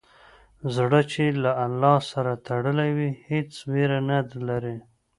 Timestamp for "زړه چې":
0.75-1.23